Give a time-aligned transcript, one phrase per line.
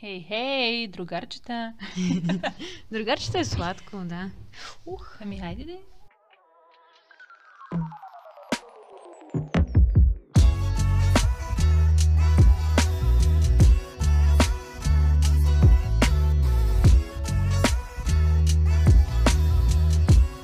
[0.00, 1.74] Хей, хей, другарчета!
[2.90, 4.30] другарчета е сладко, да.
[4.86, 5.78] Ух, ами хайде де.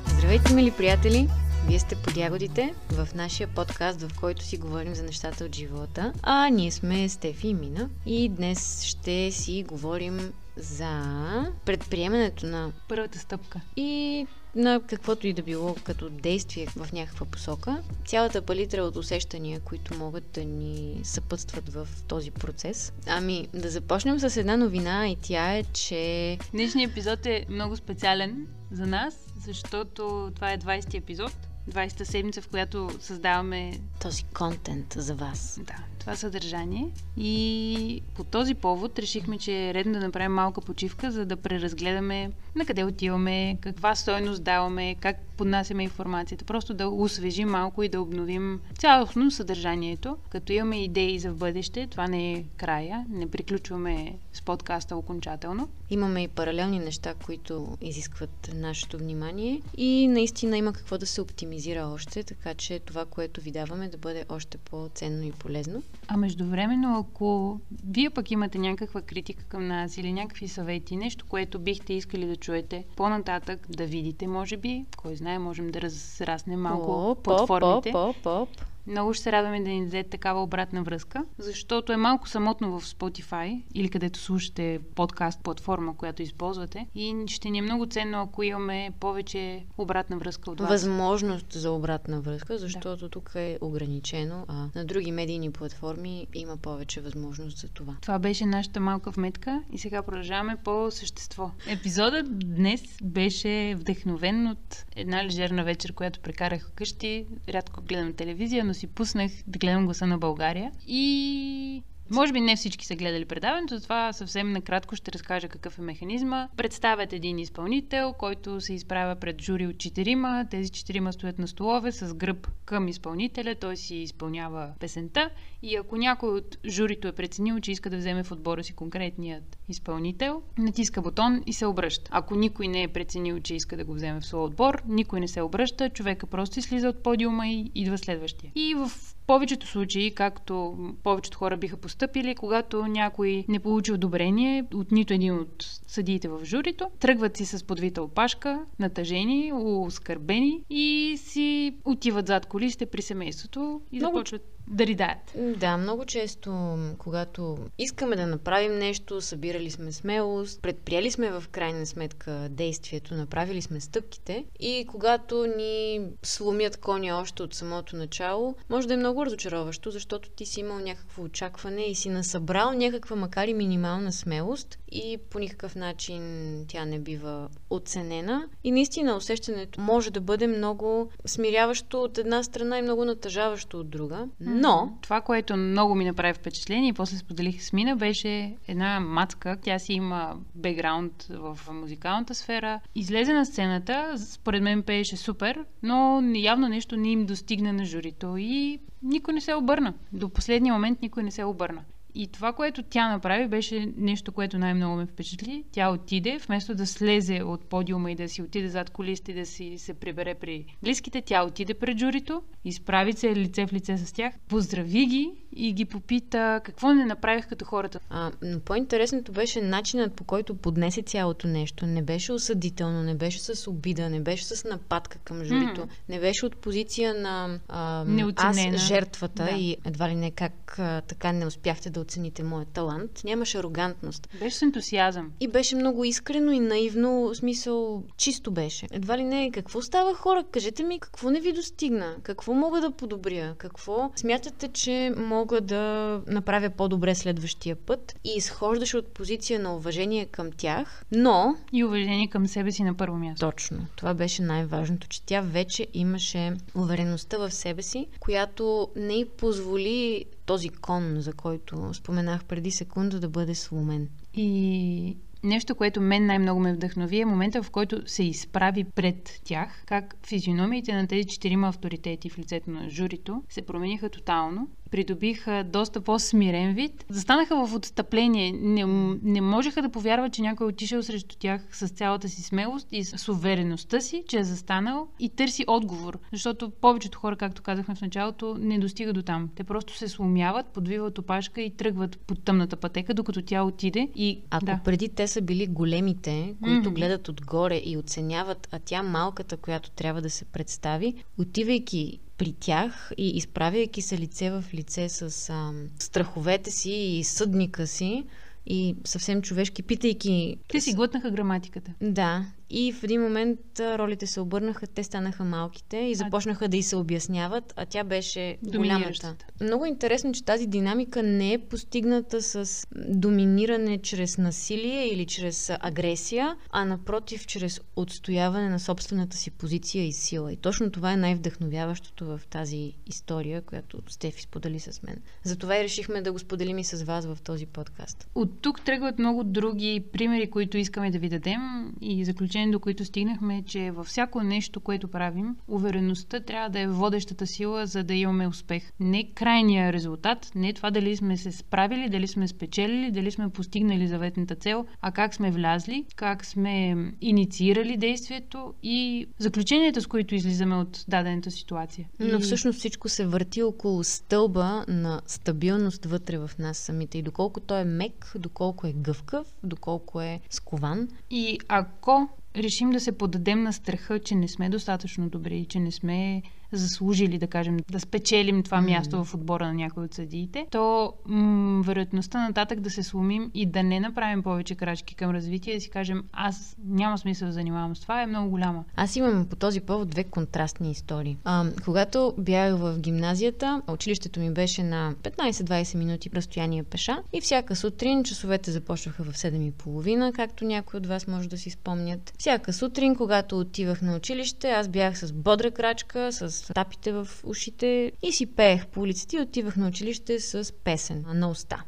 [0.07, 1.29] Здравейте, мили приятели!
[1.67, 6.13] Вие сте под ягодите в нашия подкаст, в който си говорим за нещата от живота.
[6.21, 13.19] А ние сме Стефи и Мина и днес ще си говорим за предприемането на първата
[13.19, 17.83] стъпка и на каквото и да било като действие в някаква посока.
[18.05, 22.93] Цялата палитра от усещания, които могат да ни съпътстват в този процес.
[23.07, 26.37] Ами, да започнем с една новина и тя е, че...
[26.51, 32.47] Днешният епизод е много специален за нас, защото това е 20 епизод 20-та седмица, в
[32.47, 35.59] която създаваме този контент за вас.
[35.63, 35.75] Да,
[36.07, 36.89] това съдържание.
[37.17, 42.31] И по този повод решихме, че е редно да направим малка почивка, за да преразгледаме
[42.55, 46.45] на къде отиваме, каква стойност даваме, как поднасяме информацията.
[46.45, 51.87] Просто да освежим малко и да обновим цялостно съдържанието, като имаме идеи за в бъдеще.
[51.87, 55.69] Това не е края, не приключваме с подкаста окончателно.
[55.89, 61.87] Имаме и паралелни неща, които изискват нашето внимание и наистина има какво да се оптимизира
[61.87, 65.83] още, така че това, което ви даваме да бъде още по-ценно и полезно.
[66.07, 71.59] А междувременно, ако вие пък имате някаква критика към нас или някакви съвети, нещо, което
[71.59, 77.15] бихте искали да чуете по-нататък, да видите, може би, кой знае, можем да разраснем малко
[77.15, 77.91] поп, платформите.
[77.91, 78.49] Поп, поп, поп.
[78.87, 82.85] Много ще се радваме да ни дадете такава обратна връзка, защото е малко самотно в
[82.85, 86.87] Spotify или където слушате подкаст платформа, която използвате.
[86.95, 90.69] И ще ни е много ценно, ако имаме повече обратна връзка от вас.
[90.69, 93.09] Възможност за обратна връзка, защото да.
[93.09, 97.95] тук е ограничено, а на други медийни платформи има повече възможност за това.
[98.01, 101.51] Това беше нашата малка вметка и сега продължаваме по същество.
[101.69, 107.25] Епизодът днес беше вдъхновен от една лежерна вечер, която прекарах вкъщи.
[107.49, 112.55] Рядко гледам телевизия, но си пуснах да гледам гласа на България и може би не
[112.55, 116.47] всички са гледали предаването, затова съвсем накратко ще разкажа какъв е механизма.
[116.57, 120.45] Представят един изпълнител, който се изправя пред жури от четирима.
[120.51, 125.29] Тези четирима стоят на столове с гръб към изпълнителя, той си изпълнява песента
[125.61, 129.57] и ако някой от журито е преценил, че иска да вземе в отбора си конкретният
[129.69, 132.11] изпълнител, натиска бутон и се обръща.
[132.13, 135.27] Ако никой не е преценил, че иска да го вземе в своя отбор, никой не
[135.27, 138.51] се обръща, човека просто слиза от подиума и идва следващия.
[138.55, 138.91] И в
[139.27, 145.33] повечето случаи, както повечето хора биха поступили, когато някой не получи одобрение от нито един
[145.39, 152.45] от съдиите в журито, тръгват си с подвита опашка, натъжени, оскърбени и си отиват зад
[152.45, 154.17] колисите при семейството и Много...
[154.17, 155.33] започват да ридаят.
[155.57, 161.85] Да, много често, когато искаме да направим нещо, събирали сме смелост, предприели сме в крайна
[161.85, 168.87] сметка действието, направили сме стъпките и когато ни сломят коня още от самото начало, може
[168.87, 173.47] да е много разочароващо, защото ти си имал някакво очакване и си насъбрал някаква, макар
[173.47, 176.21] и минимална смелост и по никакъв начин
[176.67, 178.47] тя не бива оценена.
[178.63, 183.89] И наистина усещането може да бъде много смиряващо от една страна и много натъжаващо от
[183.89, 184.27] друга.
[184.61, 184.97] Но...
[185.01, 189.57] Това, което много ми направи впечатление и после споделих с Мина, беше една мацка.
[189.61, 192.79] Тя си има бекграунд в музикалната сфера.
[192.95, 198.37] Излезе на сцената, според мен пееше супер, но явно нещо не им достигна на журито
[198.37, 199.93] и никой не се обърна.
[200.13, 201.81] До последния момент никой не се обърна.
[202.19, 205.63] И това, което тя направи, беше нещо, което най-много ме впечатли.
[205.71, 209.77] Тя отиде, вместо да слезе от подиума и да си отиде зад колисти, да си
[209.77, 214.33] се прибере при близките, тя отиде пред журито, изправи се лице в лице с тях,
[214.47, 217.99] поздрави ги и ги попита какво не направих като хората.
[218.09, 221.85] А, но по-интересното беше начинът по който поднесе цялото нещо.
[221.85, 226.09] Не беше осъдително, не беше с обида, не беше с нападка към журито, mm-hmm.
[226.09, 228.05] не беше от позиция на а,
[228.35, 229.51] аз жертвата да.
[229.51, 233.21] и едва ли не как а, така не успяхте да оцените моят талант.
[233.23, 234.29] Нямаше арогантност.
[234.39, 235.31] Беше с ентусиазъм.
[235.39, 238.87] И беше много искрено и наивно, в смисъл чисто беше.
[238.91, 240.43] Едва ли не, какво става хора?
[240.51, 242.15] Кажете ми какво не ви достигна?
[242.23, 243.55] Какво мога да подобря?
[243.57, 248.15] Какво смятате, че мога да направя по-добре следващия път?
[248.23, 251.55] И изхождаше от позиция на уважение към тях, но...
[251.73, 253.45] И уважение към себе си на първо място.
[253.45, 253.85] Точно.
[253.95, 260.25] Това беше най-важното, че тя вече имаше увереността в себе си, която не й позволи
[260.47, 264.09] този кон, за който споменах преди секунда, да бъде сломен.
[264.33, 269.83] И Нещо, което мен най-много ме вдъхнови е момента, в който се изправи пред тях,
[269.85, 276.01] как физиономиите на тези четирима авторитети в лицето на журито се промениха тотално придобиха доста
[276.01, 277.05] по-смирен вид.
[277.09, 278.51] Застанаха в отстъпление.
[278.51, 278.85] Не,
[279.23, 283.03] не можеха да повярват, че някой е отишъл срещу тях с цялата си смелост и
[283.03, 286.19] с увереността си, че е застанал и търси отговор.
[286.31, 289.49] Защото повечето хора, както казахме в началото, не достига до там.
[289.55, 294.09] Те просто се сломяват, подвиват опашка и тръгват по тъмната пътека, докато тя отиде.
[294.15, 294.79] И, Ако да.
[294.85, 296.93] преди те са били големите, които Мгм.
[296.93, 303.11] гледат отгоре и оценяват, а тя малката, която трябва да се представи, отивайки при тях
[303.17, 308.25] и изправяйки се лице в лице с ам, страховете си и съдника си
[308.65, 310.57] и съвсем човешки, питайки...
[310.67, 311.93] Те си глътнаха граматиката.
[312.01, 316.83] Да, и в един момент ролите се обърнаха, те станаха малките и започнаха да й
[316.83, 319.35] се обясняват, а тя беше голямата.
[319.61, 326.55] Много интересно, че тази динамика не е постигната с доминиране чрез насилие или чрез агресия,
[326.71, 330.53] а напротив, чрез отстояване на собствената си позиция и сила.
[330.53, 335.21] И точно това е най-вдъхновяващото в тази история, която Стефи сподели с мен.
[335.43, 338.27] Затова и решихме да го споделим и с вас в този подкаст.
[338.35, 343.05] От тук тръгват много други примери, които искаме да ви дадем и заключение, до които
[343.05, 348.13] стигнахме, че във всяко нещо, което правим, увереността трябва да е водещата сила, за да
[348.13, 348.91] имаме успех.
[348.99, 354.07] Не крайния резултат, не това дали сме се справили, дали сме спечелили, дали сме постигнали
[354.07, 360.75] заветната цел, а как сме влязли, как сме инициирали действието и заключенията, с които излизаме
[360.75, 362.07] от дадената ситуация.
[362.19, 367.17] Но И- всъщност всичко се върти около стълба на стабилност вътре в нас самите.
[367.17, 371.07] И доколко той е мек, доколко е гъвкав, доколко е скован.
[371.29, 375.91] И ако решим да се подадем на страха, че не сме достатъчно добри, че не
[375.91, 376.41] сме
[376.71, 381.81] заслужили, да кажем, да спечелим това място в отбора на някой от съдиите, то м-
[381.83, 385.89] вероятността нататък да се сломим и да не направим повече крачки към развитие, да си
[385.89, 388.83] кажем, аз няма смисъл да занимавам с това, е много голяма.
[388.95, 391.37] Аз имам по този повод две контрастни истории.
[391.43, 397.75] А, когато бях в гимназията, училището ми беше на 15-20 минути разстояние пеша и всяка
[397.75, 402.33] сутрин часовете започваха в 7.30, както някои от вас може да си спомнят.
[402.37, 408.11] Всяка сутрин, когато отивах на училище, аз бях с бодра крачка, с тапите в ушите
[408.23, 411.83] и си пеех по улиците и отивах на училище с песен на уста.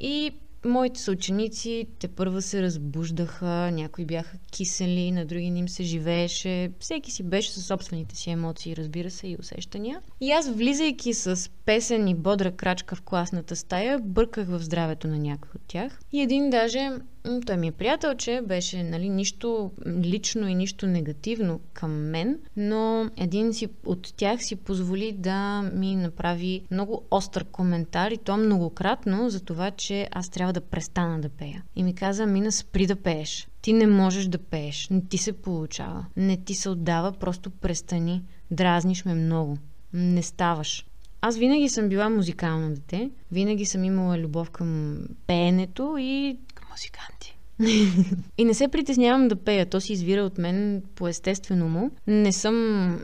[0.00, 0.30] И
[0.64, 6.70] моите съученици те първа се разбуждаха, някои бяха кисели, на други не им се живееше.
[6.80, 10.00] Всеки си беше със собствените си емоции, разбира се, и усещания.
[10.20, 15.18] И аз, влизайки с песен и бодра крачка в класната стая, бърках в здравето на
[15.18, 16.00] някой от тях.
[16.12, 16.90] И един даже,
[17.46, 23.10] той ми е приятел, че беше нали, нищо лично и нищо негативно към мен, но
[23.16, 29.30] един си, от тях си позволи да ми направи много остър коментар и то многократно
[29.30, 31.62] за това, че аз трябва да престана да пея.
[31.76, 33.48] И ми каза, Мина, спри да пееш.
[33.62, 34.88] Ти не можеш да пееш.
[34.88, 36.06] Не ти се получава.
[36.16, 38.22] Не ти се отдава, просто престани.
[38.50, 39.58] Дразниш ме много.
[39.92, 40.86] Не ставаш.
[41.20, 43.10] Аз винаги съм била музикално дете.
[43.32, 46.38] Винаги съм имала любов към пеенето и
[46.72, 47.36] музиканти.
[48.38, 49.66] и не се притеснявам да пея.
[49.66, 51.90] То си извира от мен по естествено му.
[52.06, 52.54] Не съм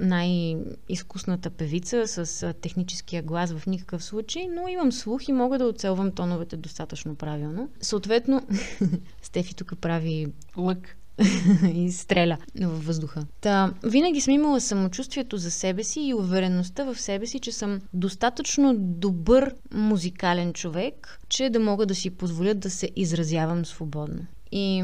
[0.01, 6.13] най-изкусната певица с техническия глас в никакъв случай, но имам слух и мога да оцелвам
[6.13, 7.69] тоновете достатъчно правилно.
[7.81, 8.47] Съответно,
[9.23, 10.27] Стефи тук прави
[10.57, 10.97] Лък.
[11.75, 13.27] и стреля във въздуха.
[13.41, 17.81] Та, винаги съм имала самочувствието за себе си и увереността в себе си, че съм
[17.93, 24.27] достатъчно добър музикален човек, че да мога да си позволя да се изразявам свободно.
[24.53, 24.83] И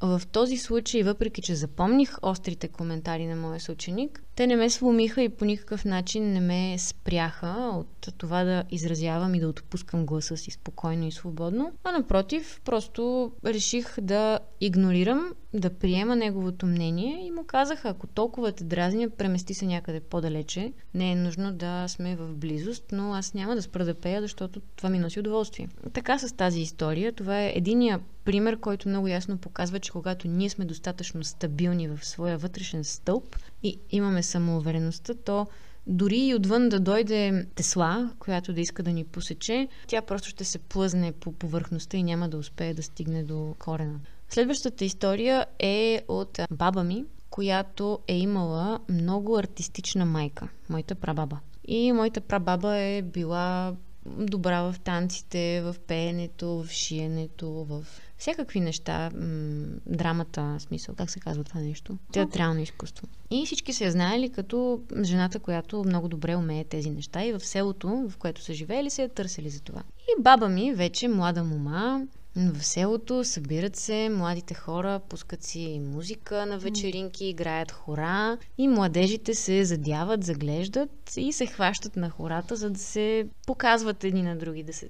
[0.00, 5.22] в този случай, въпреки че запомних острите коментари на моя съученик, те не ме сломиха
[5.22, 10.36] и по никакъв начин не ме спряха от това да изразявам и да отпускам гласа
[10.36, 17.30] си спокойно и свободно, а напротив, просто реших да игнорирам, да приема неговото мнение и
[17.30, 20.72] му казах, ако толкова те дразня, премести се някъде по-далече.
[20.94, 24.60] Не е нужно да сме в близост, но аз няма да спра да пея, защото
[24.76, 25.68] това ми носи удоволствие.
[25.92, 30.50] Така с тази история, това е единия пример, който много ясно показва, че когато ние
[30.50, 35.46] сме достатъчно стабилни в своя вътрешен стълб и имаме самоувереността, то
[35.86, 40.44] дори и отвън да дойде Тесла, която да иска да ни посече, тя просто ще
[40.44, 44.00] се плъзне по повърхността и няма да успее да стигне до корена.
[44.28, 51.38] Следващата история е от баба ми, която е имала много артистична майка, моята прабаба.
[51.68, 53.76] И моята прабаба е била
[54.18, 57.84] добра в танците, в пеенето, в шиенето, в
[58.18, 59.10] всякакви неща.
[59.14, 61.98] М- драмата, смисъл, как се казва това нещо?
[62.12, 63.06] Театрално изкуство.
[63.30, 67.40] И всички се я знаели като жената, която много добре умее тези неща и в
[67.40, 69.82] селото, в което са живеели, се я търсили за това.
[69.98, 76.46] И баба ми, вече млада мома, В селото събират се младите хора, пускат си музика
[76.46, 82.70] на вечеринки, играят хора и младежите се задяват, заглеждат и се хващат на хората, за
[82.70, 84.88] да се показват едни на други, да се,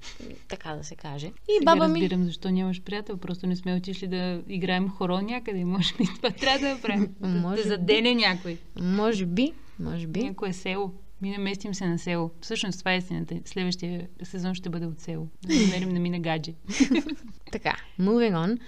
[0.48, 1.26] така да се каже.
[1.26, 2.00] И Сега баба ми...
[2.00, 5.64] разбирам защо нямаш приятел, просто не сме отишли да играем хоро някъде.
[5.64, 7.14] Може би това трябва да направим.
[7.20, 8.58] Да, да задене някой.
[8.80, 10.24] Може би, може би.
[10.24, 10.92] Някое село.
[11.22, 12.30] Ми наместим се на село.
[12.40, 13.34] Всъщност това е истината.
[13.44, 15.28] Следващия сезон ще бъде от село.
[15.46, 16.54] Да намерим на мина гадже.
[17.52, 18.58] Така, moving on.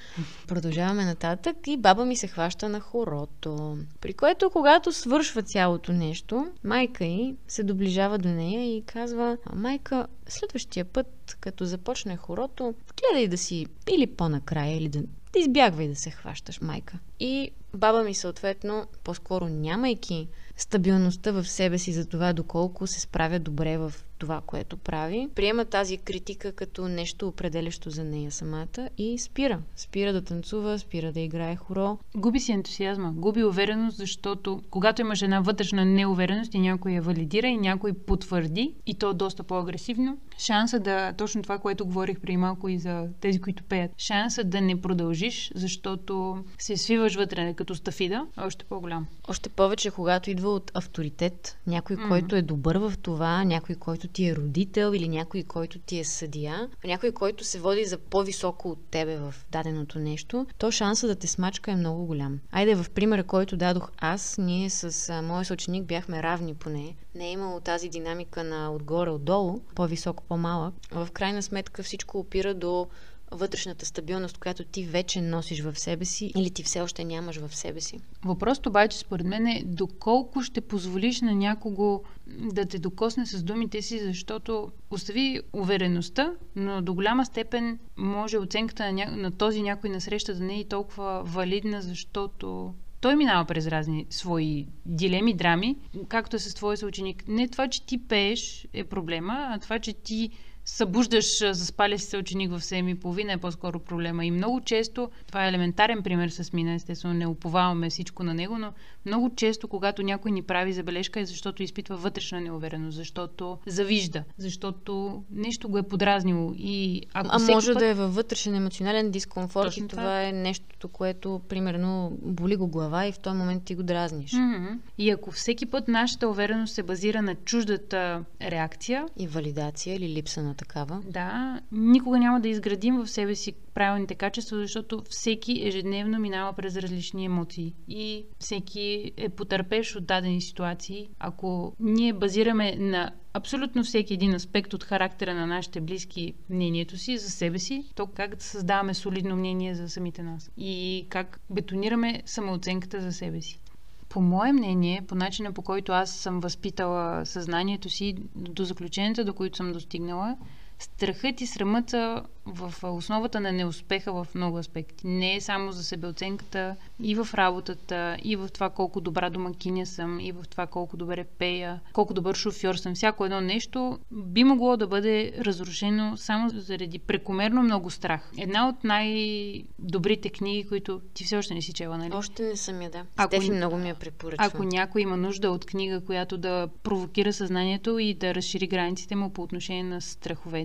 [0.47, 3.79] Продължаваме нататък и баба ми се хваща на хорото.
[4.01, 9.55] При което, когато свършва цялото нещо, майка й се доближава до нея и казва, «А,
[9.55, 15.03] майка, следващия път, като започне хорото, гледай да си или по-накрая, или да,
[15.33, 16.99] да избягвай да се хващаш, майка.
[17.21, 23.39] И баба ми съответно, по-скоро нямайки стабилността в себе си за това доколко се справя
[23.39, 29.19] добре в това, което прави, приема тази критика като нещо определящо за нея самата и
[29.19, 29.61] спира.
[29.77, 31.99] Спира да танцува, спира да играе хоро.
[32.17, 37.47] Губи си ентусиазма, губи увереност, защото когато имаш една вътрешна неувереност и някой я валидира
[37.47, 42.69] и някой потвърди, и то доста по-агресивно, шанса да, точно това, което говорих преди малко
[42.69, 48.27] и за тези, които пеят, шанса да не продължиш, защото се свиваш вътре като стафида,
[48.39, 49.07] е още по-голям.
[49.29, 52.09] Още повече, когато идва от авторитет, някой, Мгм.
[52.09, 56.05] който е добър в това, някой, който ти е родител или някой, който ти е
[56.05, 61.15] съдия, някой, който се води за по-високо от тебе в даденото нещо, то шанса да
[61.15, 62.41] те смачка е много голям.
[62.53, 66.95] Айде в примера, който дадох аз, ние с а, моя съученик бяхме равни поне.
[67.15, 70.75] Не е имало тази динамика на отгоре-отдолу, по-високо, по-малък.
[70.91, 72.87] В крайна сметка всичко опира до
[73.31, 77.57] вътрешната стабилност, която ти вече носиш в себе си или ти все още нямаш в
[77.57, 78.01] себе си.
[78.25, 83.83] Въпросът обаче според мен е доколко ще позволиш на някого да те докосне с думите
[83.83, 89.07] си, защото остави увереността, но до голяма степен може оценката на, ня...
[89.17, 94.67] на този някой насреща да не е толкова валидна, защото той минава през разни свои
[94.87, 95.77] дилеми, драми,
[96.09, 97.29] както е с твоя съученик.
[97.29, 100.31] Не това, че ти пееш е проблема, а това, че ти
[100.69, 104.25] събуждаш заспаля си се ученик в 7 и половина е по-скоро проблема.
[104.25, 108.59] И много често, това е елементарен пример с Мина, естествено не уповаваме всичко на него,
[108.59, 108.73] но
[109.07, 115.23] много често, когато някой ни прави забележка е защото изпитва вътрешна неувереност, защото завижда, защото
[115.31, 116.53] нещо го е подразнило.
[116.57, 117.79] И ако А може път...
[117.79, 120.03] да е във вътрешен емоционален дискомфорт Точно и това.
[120.03, 124.33] това е нещото, което, примерно, боли го глава и в този момент ти го дразниш.
[124.33, 124.67] Мгм.
[124.99, 130.43] И ако всеки път нашата увереност се базира на чуждата реакция, И валидация или липса
[130.43, 131.03] на такава.
[131.07, 136.77] Да, никога няма да изградим в себе си правилните качества, защото всеки ежедневно минава през
[136.77, 141.09] различни емоции и всеки е потърпеш от дадени ситуации.
[141.19, 147.19] Ако ние базираме на абсолютно всеки един аспект от характера на нашите близки мнението си
[147.19, 152.23] за себе си, то как да създаваме солидно мнение за самите нас и как бетонираме
[152.27, 153.61] самооценката за себе си.
[154.09, 159.35] По мое мнение, по начина по който аз съм възпитала съзнанието си, до заключенията, до
[159.35, 160.37] които съм достигнала,
[160.79, 165.07] страхът и срамът са в основата на неуспеха в много аспекти.
[165.07, 170.21] Не е само за себеоценката, и в работата, и в това колко добра домакиня съм,
[170.21, 172.95] и в това колко добре пея, колко добър шофьор съм.
[172.95, 178.31] Всяко едно нещо би могло да бъде разрушено само заради прекомерно много страх.
[178.39, 182.11] Една от най-добрите книги, които ти все още не си чела, нали?
[182.15, 183.05] Още не съм я, да.
[183.17, 184.45] Ако- Стефи много ми я препоръчва.
[184.47, 189.31] Ако някой има нужда от книга, която да провокира съзнанието и да разшири границите му
[189.31, 190.01] по отношение на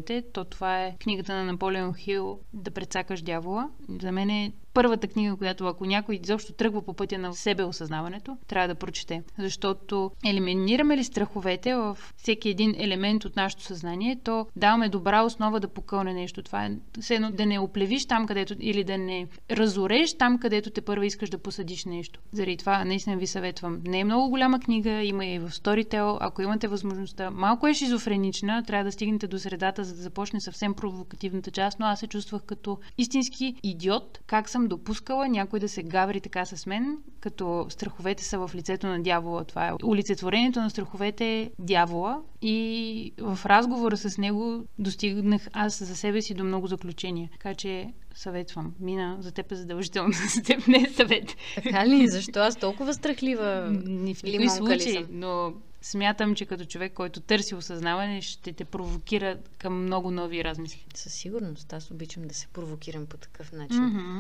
[0.04, 3.70] страховете, то това е книгата на Наполеон Хил Да прецакаш дявола.
[4.02, 8.38] За мен е първата книга, която ако някой изобщо тръгва по пътя на себе осъзнаването,
[8.48, 9.24] трябва да прочете.
[9.40, 15.60] Защото елиминираме ли страховете в всеки един елемент от нашето съзнание, то даваме добра основа
[15.60, 16.44] да покълне нещо.
[16.44, 20.70] Това е все едно да не оплевиш там, където или да не разореш там, където
[20.70, 22.20] те първо искаш да посадиш нещо.
[22.32, 23.82] Заради това наистина ви съветвам.
[23.86, 26.18] Не е много голяма книга, има и в Storytel.
[26.20, 30.74] Ако имате възможността, малко е шизофренична, трябва да стигнете до средата, за да започне съвсем
[30.74, 35.84] провокативната част, но аз се чувствах като истински идиот, как съм допускала някой да се
[35.84, 39.44] гаври така с мен, като страховете са в лицето на дявола.
[39.44, 45.96] Това е олицетворението на страховете е дявола и в разговора с него достигнах аз за
[45.96, 47.30] себе си до много заключения.
[47.32, 48.74] Така че съветвам.
[48.80, 51.36] Мина, за теб е задължително, за теб не е съвет.
[51.56, 52.08] Така ли?
[52.08, 53.70] Защо аз толкова страхлива?
[53.86, 55.06] Ни в ли случай, съм?
[55.12, 60.86] но смятам, че като човек, който търси осъзнаване, ще те провокира към много нови размисли.
[60.96, 61.74] Със сигурност.
[61.74, 63.84] Аз обичам да се провокирам по такъв начин.
[63.84, 64.20] Мгм.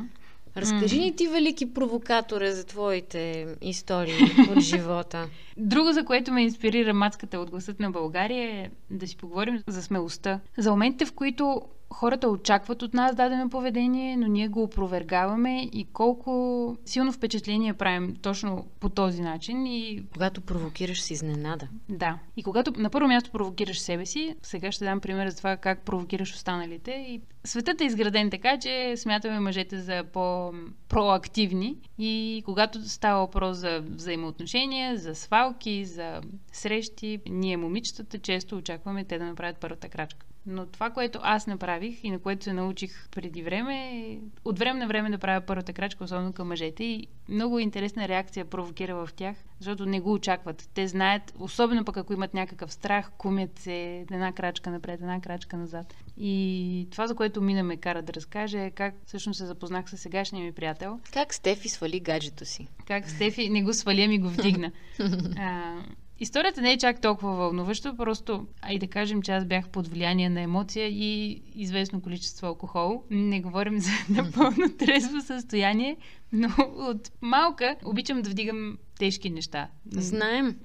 [0.57, 5.29] Разкажи ни ти, велики провокаторе, за твоите истории от живота.
[5.57, 9.81] Друго, за което ме инспирира мацката от гласът на България е да си поговорим за
[9.81, 10.39] смелостта.
[10.57, 11.61] За моментите, в които
[11.93, 18.15] хората очакват от нас дадено поведение, но ние го опровергаваме и колко силно впечатление правим
[18.21, 19.65] точно по този начин.
[19.65, 20.03] И...
[20.13, 21.67] Когато провокираш с изненада.
[21.89, 22.19] Да.
[22.37, 25.81] И когато на първо място провокираш себе си, сега ще дам пример за това как
[25.81, 26.91] провокираш останалите.
[26.91, 33.83] И светът е изграден така, че смятаме мъжете за по-проактивни и когато става въпрос за
[33.89, 36.21] взаимоотношения, за свалки, за
[36.51, 40.25] срещи, ние момичетата често очакваме те да направят първата крачка.
[40.45, 44.79] Но това, което аз направих и на което се научих преди време, е от време
[44.79, 46.83] на време да правя първата крачка, особено към мъжете.
[46.83, 50.69] И много интересна реакция провокира в тях, защото не го очакват.
[50.73, 55.57] Те знаят, особено пък ако имат някакъв страх, кумят се една крачка напред, една крачка
[55.57, 55.93] назад.
[56.17, 59.97] И това, за което мина ме кара да разкаже, е как всъщност се запознах с
[59.97, 60.99] сегашния ми приятел.
[61.13, 62.67] Как Стефи свали гаджето си?
[62.87, 64.71] Как Стефи не го свали, ми го вдигна.
[65.37, 65.75] а,
[66.19, 69.87] Историята не е чак толкова вълнуващо, просто, а и да кажем, че аз бях под
[69.87, 73.03] влияние на емоция и известно количество алкохол.
[73.09, 75.97] Не говорим за напълно трезво състояние,
[76.31, 79.67] но от малка обичам да вдигам тежки неща.
[79.91, 80.55] Знаем.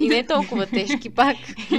[0.00, 1.36] И не толкова тежки пак.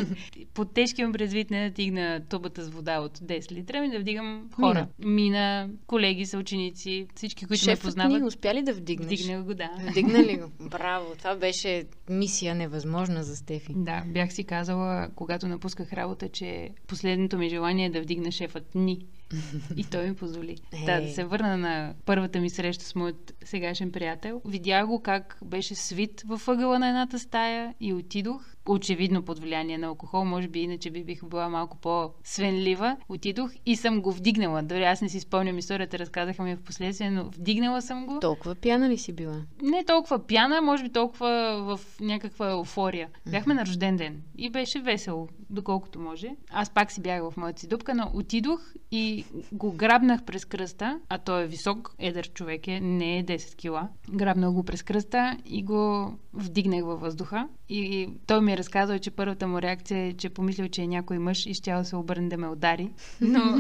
[0.54, 4.00] Под тежки имам предвид не да тигна тубата с вода от 10 литра, ми да
[4.00, 4.88] вдигам хора.
[5.00, 8.22] Мина, Мина колеги, съученици, всички, които Шефът ме познават.
[8.22, 9.22] ни успя ли да вдигнеш?
[9.22, 9.70] Вдигна го, да.
[9.90, 10.70] Вдигна ли го?
[10.70, 11.16] Браво!
[11.18, 13.74] Това беше мисия невъзможна за Стефи.
[13.76, 18.76] Да, бях си казала, когато напусках работа, че последното ми желание е да вдигна шефът
[18.76, 19.06] ни.
[19.78, 20.58] И той ми позволи.
[20.58, 20.86] Hey.
[20.86, 24.42] Да, да се върна на първата ми среща с моят сегашен приятел.
[24.46, 29.78] Видях го как беше свит във ъгъла на едната стая и отидох очевидно под влияние
[29.78, 32.98] на алкохол, може би иначе би бих била малко по-свенлива.
[33.10, 34.62] Отидох и съм го вдигнала.
[34.62, 38.20] Дори аз не си спомням историята, разказаха ми в последствие, но вдигнала съм го.
[38.20, 39.42] Толкова пяна ли си била?
[39.64, 43.10] Не толкова пяна, може би толкова в някаква еуфория.
[43.32, 46.36] Бяхме на рожден ден и беше весело, доколкото може.
[46.52, 51.00] Аз пак си бях в моята си дупка, но отидох и го грабнах през кръста,
[51.10, 53.90] а той е висок, едър човек е, не е 10 кила.
[54.10, 57.48] Грабнах го през кръста и го вдигнах във въздуха.
[57.70, 61.20] И той ми е разказал, че първата му реакция е, че помислил, че е някой
[61.20, 62.92] мъж и да се обърне да ме удари.
[63.22, 63.60] Но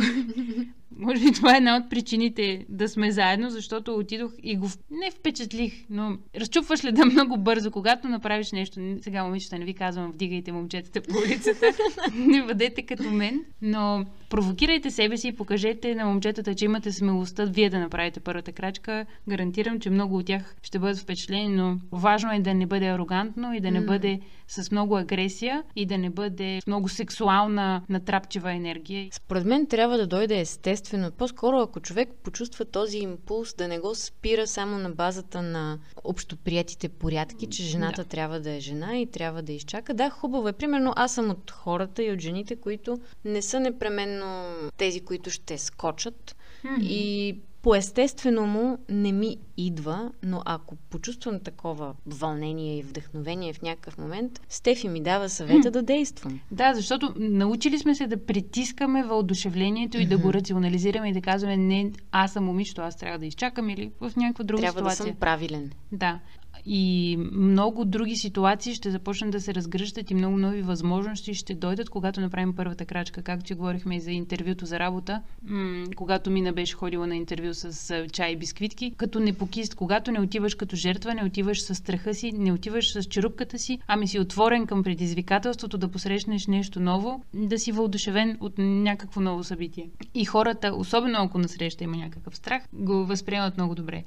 [0.99, 5.11] може би това е една от причините да сме заедно, защото отидох и го не
[5.11, 8.79] впечатлих, но разчупваш ли да много бързо, когато направиш нещо.
[9.01, 11.65] Сега, момичета, не ви казвам, вдигайте момчетата по улицата,
[12.15, 17.45] не бъдете като мен, но провокирайте себе си и покажете на момчетата, че имате смелостта
[17.45, 19.05] вие да направите първата крачка.
[19.29, 23.53] Гарантирам, че много от тях ще бъдат впечатлени, но важно е да не бъде арогантно
[23.53, 28.51] и да не бъде с много агресия и да не бъде с много сексуална натрапчива
[28.51, 29.07] енергия.
[29.11, 30.84] Според мен трябва да дойде естествено.
[31.17, 36.89] По-скоро, ако човек почувства този импулс, да не го спира само на базата на общоприятите
[36.89, 38.09] порядки, че жената да.
[38.09, 39.93] трябва да е жена и трябва да изчака.
[39.93, 40.53] Да, хубаво е.
[40.53, 45.57] Примерно аз съм от хората и от жените, които не са непременно тези, които ще
[45.57, 46.35] скочат.
[46.65, 46.83] Mm-hmm.
[46.83, 53.97] И по-естествено му не ми идва, но ако почувствам такова вълнение и вдъхновение в някакъв
[53.97, 56.39] момент, Стефи ми дава съвета да действам.
[56.51, 61.57] Да, защото научили сме се да притискаме въодушевлението и да го рационализираме и да казваме
[61.57, 64.97] не, аз съм момичето, аз трябва да изчакам или в някаква друга трябва ситуация.
[64.97, 65.71] Трябва да съм правилен.
[65.91, 66.19] Да
[66.65, 71.89] и много други ситуации ще започнат да се разгръщат и много нови възможности ще дойдат,
[71.89, 73.21] когато направим първата крачка.
[73.21, 77.53] Както че говорихме и за интервюто за работа, м- когато Мина беше ходила на интервю
[77.53, 82.13] с чай и бисквитки, като непокист, когато не отиваш като жертва, не отиваш с страха
[82.13, 87.23] си, не отиваш с черупката си, ами си отворен към предизвикателството да посрещнеш нещо ново,
[87.33, 89.89] да си въодушевен от някакво ново събитие.
[90.13, 94.03] И хората, особено ако насреща има някакъв страх, го възприемат много добре.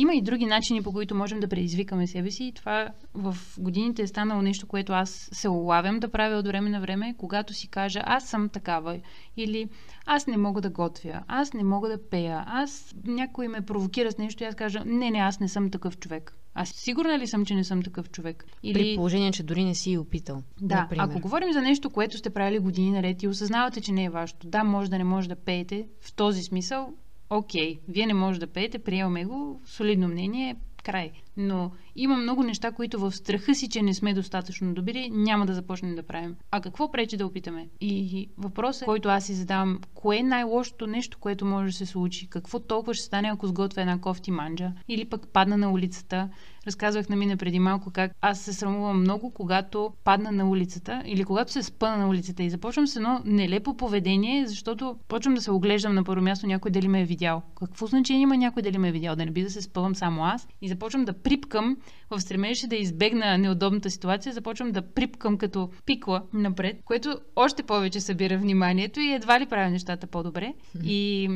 [0.00, 2.44] Има и други начини, по които можем да предизвикаме себе си.
[2.44, 6.70] И това в годините е станало нещо, което аз се улавям да правя от време
[6.70, 9.00] на време, когато си кажа, аз съм такава.
[9.36, 9.68] Или
[10.06, 14.18] аз не мога да готвя, аз не мога да пея, аз някой ме провокира с
[14.18, 16.36] нещо и аз кажа, не, не, аз не съм такъв човек.
[16.54, 18.44] Аз сигурна ли съм, че не съм такъв човек?
[18.62, 18.74] Или...
[18.74, 20.42] При положение, че дори не си опитал.
[20.60, 21.04] Да, например.
[21.04, 24.46] ако говорим за нещо, което сте правили години наред и осъзнавате, че не е вашето,
[24.46, 26.94] да, може да не може да пеете, в този смисъл
[27.30, 31.10] окей, вие не може да пеете, приемаме го, солидно мнение, край.
[31.36, 35.54] Но има много неща, които в страха си, че не сме достатъчно добри, няма да
[35.54, 36.36] започнем да правим.
[36.50, 37.68] А какво пречи да опитаме?
[37.80, 42.28] И въпросът, който аз си задавам, кое е най-лошото нещо, което може да се случи?
[42.28, 44.72] Какво толкова ще стане, ако сготвя една кофти манджа?
[44.88, 46.28] Или пък падна на улицата?
[46.68, 51.24] Разказвах на мине преди малко как аз се срамувам много, когато падна на улицата или
[51.24, 55.50] когато се спъна на улицата и започвам с едно нелепо поведение, защото почвам да се
[55.50, 57.42] оглеждам на първо място някой дали ме е видял.
[57.54, 59.16] Какво значение има някой дали ме е видял?
[59.16, 61.76] Да не би да се спъвам само аз и започвам да припкам
[62.10, 68.00] в стремежа да избегна неудобната ситуация, започвам да припкам като пикла напред, което още повече
[68.00, 70.54] събира вниманието и едва ли прави нещата по-добре.
[70.84, 71.28] И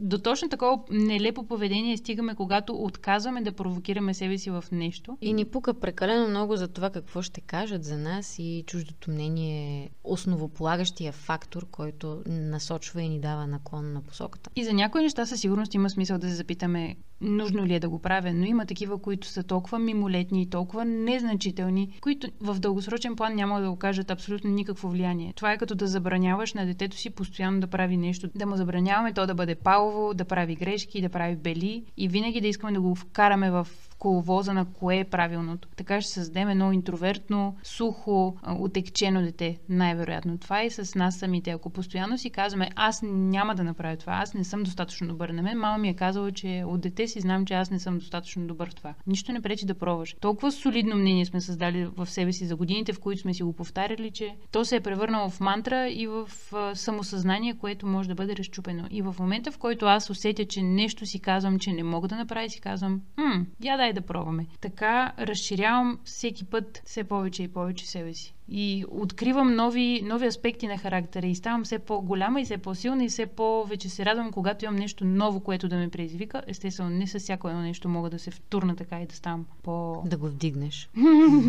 [0.00, 5.18] до точно такова нелепо поведение стигаме, когато отказваме да провокираме себе си в нещо.
[5.20, 9.84] И ни пука прекалено много за това какво ще кажат за нас и чуждото мнение
[9.84, 14.50] е основополагащия фактор, който насочва и ни дава наклон на посоката.
[14.56, 17.88] И за някои неща със сигурност има смисъл да се запитаме нужно ли е да
[17.88, 23.16] го правя, но има такива, които са толкова мимолетни и толкова незначителни, които в дългосрочен
[23.16, 25.32] план няма да окажат абсолютно никакво влияние.
[25.36, 29.12] Това е като да забраняваш на детето си постоянно да прави нещо, да му забраняваме
[29.12, 32.80] то да бъде палово, да прави грешки, да прави бели и винаги да искаме да
[32.80, 33.68] го вкараме в
[34.00, 35.68] коловоза на кое е правилното.
[35.76, 40.38] Така ще създадем едно интровертно, сухо, отекчено дете, най-вероятно.
[40.38, 41.50] Това е с нас самите.
[41.50, 45.28] Ако постоянно си казваме, аз няма да направя това, аз не съм достатъчно добър.
[45.28, 47.98] На мен мама ми е казала, че от дете си знам, че аз не съм
[47.98, 48.94] достатъчно добър в това.
[49.06, 50.16] Нищо не пречи да пробваш.
[50.20, 53.52] Толкова солидно мнение сме създали в себе си за годините, в които сме си го
[53.52, 56.28] повтаряли, че то се е превърнало в мантра и в
[56.74, 58.84] самосъзнание, което може да бъде разчупено.
[58.90, 62.16] И в момента, в който аз усетя, че нещо си казвам, че не мога да
[62.16, 64.46] направя, си казвам, хм, я дай да пробваме.
[64.60, 68.34] Така разширявам всеки път все повече и повече себе си.
[68.48, 73.08] И откривам нови, нови аспекти на характера и ставам все по-голяма и все по-силна и
[73.08, 76.42] все повече се радвам, когато имам нещо ново, което да ме предизвика.
[76.46, 80.02] Естествено, не със всяко едно нещо мога да се втурна така и да ставам по...
[80.06, 80.90] Да го вдигнеш.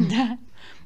[0.10, 0.38] да.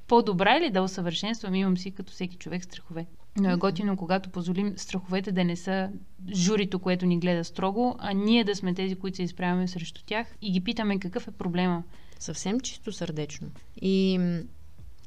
[0.07, 3.05] По-добра или да усъвършенствам, имам си като всеки човек страхове.
[3.37, 5.89] Но е готино, когато позволим страховете да не са
[6.35, 10.27] журито, което ни гледа строго, а ние да сме тези, които се изправяме срещу тях
[10.41, 11.83] и ги питаме какъв е проблема.
[12.19, 13.47] Съвсем чисто сърдечно.
[13.81, 14.19] И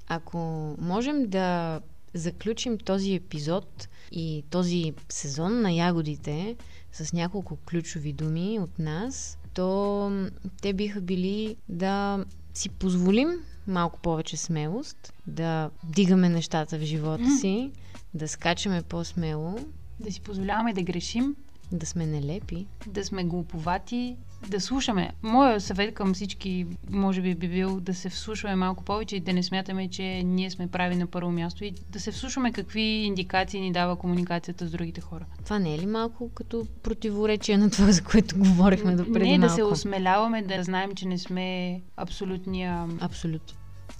[0.08, 0.38] ако
[0.78, 1.80] можем да
[2.14, 6.56] заключим този епизод и този сезон на ягодите
[6.92, 10.10] с няколко ключови думи от нас, то
[10.62, 13.28] те биха били да си позволим
[13.66, 17.72] малко повече смелост, да дигаме нещата в живота си,
[18.14, 19.58] да скачаме по-смело.
[20.00, 21.36] Да си позволяваме да грешим.
[21.72, 22.66] Да сме нелепи.
[22.86, 24.16] Да сме глуповати.
[24.48, 25.10] Да слушаме.
[25.22, 29.32] Моя съвет към всички, може би, би бил да се вслушваме малко повече и да
[29.32, 33.60] не смятаме, че ние сме прави на първо място и да се вслушваме какви индикации
[33.60, 35.24] ни дава комуникацията с другите хора.
[35.44, 39.38] Това не е ли малко като противоречие на това, за което говорихме до преди Не,
[39.38, 39.50] малко?
[39.50, 42.88] да се осмеляваме, да знаем, че не сме абсолютния...
[43.00, 43.57] Абсолют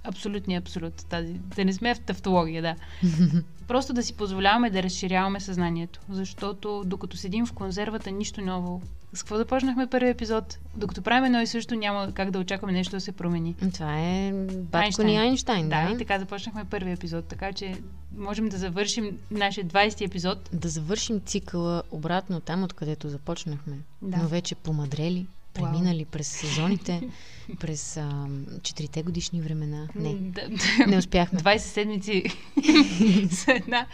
[0.09, 1.07] абсолютния абсолют.
[1.09, 2.75] Тази, да не сме в тавтология, да.
[3.69, 6.01] Просто да си позволяваме да разширяваме съзнанието.
[6.11, 8.83] Защото докато седим в консервата, нищо ново.
[9.13, 10.59] С какво започнахме първи епизод?
[10.77, 13.55] Докато правим едно и също, няма как да очакваме нещо да се промени.
[13.75, 15.87] Това е батко ни Айнштайн, да.
[15.87, 17.25] Да, и така започнахме първи епизод.
[17.25, 17.75] Така че
[18.17, 20.51] можем да завършим нашия 20 епизод.
[20.53, 23.79] Да завършим цикъла обратно там, откъдето започнахме.
[24.03, 24.17] Да.
[24.17, 25.27] Но вече помадрели
[25.59, 26.09] преминали wow.
[26.09, 27.09] през сезоните,
[27.61, 28.27] през а,
[28.63, 29.89] четирите годишни времена.
[29.95, 30.17] Не,
[30.87, 31.39] не успяхме.
[31.39, 32.25] 20 седмици
[33.45, 33.87] за една.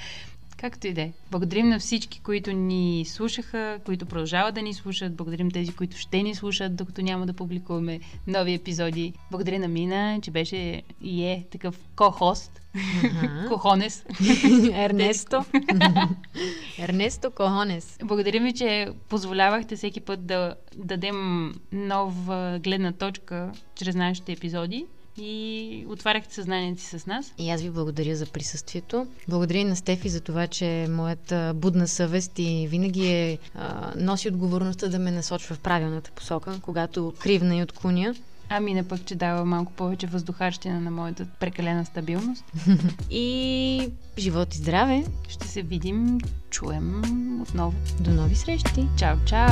[0.57, 1.13] Както и да е.
[1.31, 5.15] Благодарим на всички, които ни слушаха, които продължават да ни слушат.
[5.17, 9.13] Благодарим тези, които ще ни слушат, докато няма да публикуваме нови епизоди.
[9.31, 12.61] Благодаря на Мина, че беше и е такъв ко-хост.
[13.49, 14.05] Кохонес.
[14.73, 15.45] Ернесто.
[16.79, 17.99] Ернесто Кохонес.
[18.05, 24.87] Благодарим ви, че позволявахте всеки път да дадем нова гледна точка чрез нашите епизоди
[25.19, 27.35] и отваряхте съзнанието си с нас.
[27.39, 29.07] И аз ви благодаря за присъствието.
[29.29, 34.29] Благодаря и на Стефи за това, че моята будна съвест и винаги е, а, носи
[34.29, 38.15] отговорността да ме насочва в правилната посока, когато кривна и отклоня.
[38.49, 42.45] Ами не пък, че дава малко повече въздухарщина на моята прекалена стабилност.
[43.11, 45.05] и живот и здраве!
[45.29, 46.19] Ще се видим,
[46.51, 47.03] чуем
[47.43, 47.75] отново.
[48.01, 48.89] До нови срещи!
[48.97, 49.49] Чао, чао!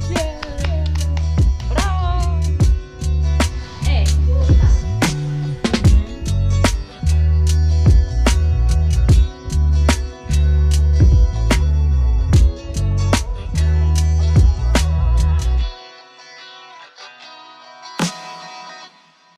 [0.00, 0.41] Yeah!